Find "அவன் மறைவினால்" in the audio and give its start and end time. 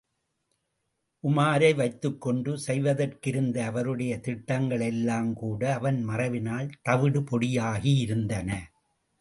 5.71-6.73